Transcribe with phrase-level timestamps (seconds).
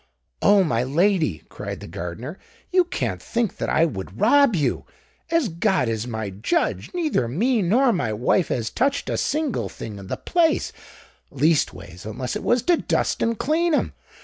[0.41, 0.63] "Oh!
[0.63, 2.39] my lady," cried the gardener,
[2.71, 4.83] "you can't think that I would rob you!
[5.29, 9.99] As God is my judge, neither me nor my wife has touched a single thing
[9.99, 13.93] in the place—leastways, unless it was to dust and clean 'em.